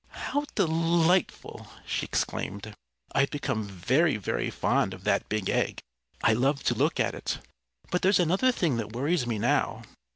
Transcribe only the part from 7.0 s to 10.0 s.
it. But there's another thing that worries me now.